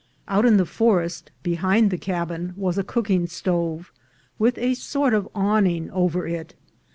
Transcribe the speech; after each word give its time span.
Out 0.27 0.45
in 0.47 0.57
the 0.57 0.65
forest, 0.65 1.29
behind 1.43 1.91
the 1.91 1.97
cabin, 1.99 2.55
was 2.57 2.75
a 2.79 2.83
cooking 2.83 3.27
stove, 3.27 3.93
with 4.39 4.57
a 4.57 4.73
sort 4.73 5.13
of 5.13 5.29
awning 5.35 5.91
over 5.91 6.25
it. 6.25 6.55